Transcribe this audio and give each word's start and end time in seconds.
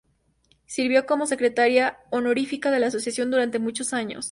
Sirvió 0.65 1.05
como 1.05 1.27
secretaria 1.27 1.99
honorífica 2.09 2.71
de 2.71 2.79
la 2.79 2.87
Asociación 2.87 3.29
durante 3.29 3.59
muchos 3.59 3.93
años. 3.93 4.19